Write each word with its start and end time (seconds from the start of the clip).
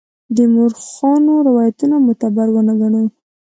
د 0.35 0.37
مورخانو 0.53 1.33
روایتونه 1.47 1.95
معتبر 2.05 2.47
ونه 2.51 2.73
ګڼو. 2.81 3.03